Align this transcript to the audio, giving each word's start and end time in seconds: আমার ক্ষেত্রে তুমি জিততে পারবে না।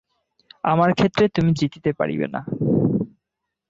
আমার 0.63 0.89
ক্ষেত্রে 0.93 1.25
তুমি 1.35 1.51
জিততে 1.53 1.91
পারবে 1.99 2.27
না। 2.33 2.41